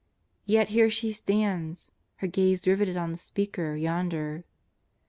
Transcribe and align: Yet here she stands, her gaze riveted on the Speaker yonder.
Yet 0.47 0.69
here 0.69 0.89
she 0.89 1.11
stands, 1.13 1.91
her 2.15 2.25
gaze 2.27 2.65
riveted 2.65 2.97
on 2.97 3.11
the 3.11 3.19
Speaker 3.19 3.75
yonder. 3.75 4.45